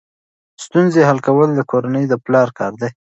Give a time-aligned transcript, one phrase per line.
[0.63, 2.89] ستونزې حل کول د کورنۍ د پلار کار دی.